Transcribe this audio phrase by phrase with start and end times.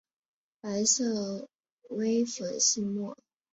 [0.61, 1.47] 白色
[1.91, 3.15] 微细粉末。